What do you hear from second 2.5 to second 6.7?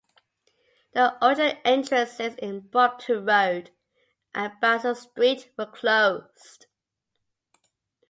Brompton Road and Basil Street were closed.